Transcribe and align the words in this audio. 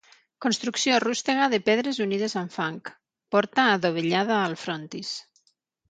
Construcció 0.45 0.95
rústega 1.03 1.49
de 1.51 1.59
pedres 1.67 2.01
unides 2.07 2.35
amb 2.43 2.55
fang, 2.57 2.81
porta 3.37 3.69
adovellada 3.79 4.45
al 4.51 4.61
frontis. 4.67 5.17